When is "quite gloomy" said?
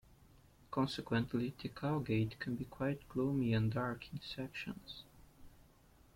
2.65-3.53